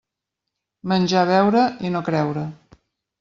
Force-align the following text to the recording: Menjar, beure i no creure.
Menjar, 0.93 1.25
beure 1.31 1.65
i 1.89 1.91
no 1.97 2.01
creure. 2.09 2.47